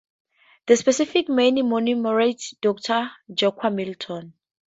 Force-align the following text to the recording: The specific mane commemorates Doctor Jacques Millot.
The 0.65 0.75
specific 0.77 1.29
mane 1.29 1.57
commemorates 1.57 2.55
Doctor 2.59 3.11
Jacques 3.31 3.61
Millot. 3.71 4.33